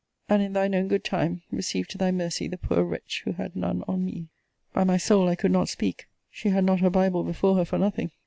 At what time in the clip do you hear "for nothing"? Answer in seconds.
7.65-8.09